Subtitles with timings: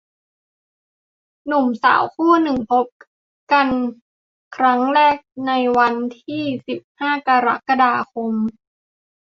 [1.47, 2.85] หนุ่มสาวคู่หนึ่งพบ
[3.51, 3.67] กัน
[4.55, 8.33] ครั้งแรกในวันที่ สิบห้า กรกฎาคม